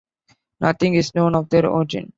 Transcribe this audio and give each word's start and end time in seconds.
Nothing 0.59 0.95
is 0.95 1.13
known 1.13 1.35
of 1.35 1.49
their 1.49 1.67
origin. 1.67 2.09